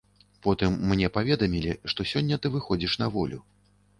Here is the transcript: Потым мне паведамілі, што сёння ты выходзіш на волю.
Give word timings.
Потым 0.45 0.77
мне 0.91 1.09
паведамілі, 1.17 1.75
што 1.93 2.07
сёння 2.13 2.39
ты 2.45 2.53
выходзіш 2.57 2.95
на 3.03 3.11
волю. 3.19 3.39